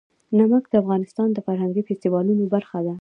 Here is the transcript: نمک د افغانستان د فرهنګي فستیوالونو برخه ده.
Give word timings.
نمک 0.37 0.63
د 0.69 0.73
افغانستان 0.83 1.27
د 1.33 1.37
فرهنګي 1.45 1.81
فستیوالونو 1.87 2.43
برخه 2.53 2.79
ده. 2.85 2.95